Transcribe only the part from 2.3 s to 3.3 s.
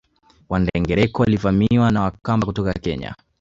kutoka Kenya